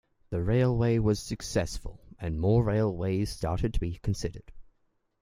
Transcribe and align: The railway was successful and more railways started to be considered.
The 0.31 0.41
railway 0.41 0.97
was 0.97 1.19
successful 1.19 1.99
and 2.19 2.39
more 2.39 2.63
railways 2.63 3.29
started 3.29 3.71
to 3.75 3.79
be 3.79 3.99
considered. 3.99 4.51